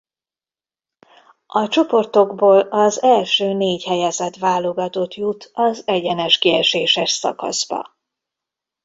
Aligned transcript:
A 1.47 1.67
csoportokból 1.67 2.59
az 2.59 3.01
első 3.03 3.53
négy 3.53 3.83
helyezett 3.83 4.35
válogatott 4.35 5.13
jut 5.13 5.49
az 5.53 5.83
egyenes 5.87 6.37
kieséses 6.39 7.11
szakaszba. 7.11 7.95